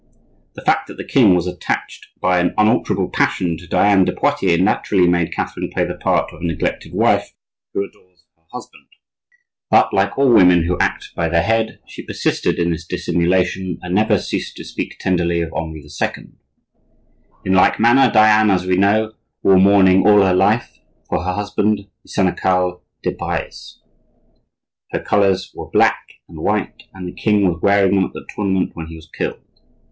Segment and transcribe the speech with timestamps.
[0.55, 4.59] The fact that the king was attached by an unalterable passion to Diane de Poitiers
[4.59, 7.33] naturally made Catherine play the part of a neglected wife
[7.71, 8.87] who adores her husband;
[9.69, 13.93] but, like all women who act by their head, she persisted in this dissimulation and
[13.93, 16.29] never ceased to speak tenderly of Henri II.
[17.45, 19.13] In like manner Diane, as we know,
[19.43, 20.79] wore mourning all her life
[21.09, 23.77] for her husband the Senechal de Breze.
[24.91, 28.71] Her colors were black and white, and the king was wearing them at the tournament
[28.73, 29.43] when he was killed.